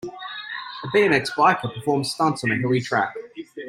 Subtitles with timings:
[0.83, 3.13] A BMX biker performs stunts on a hilly track.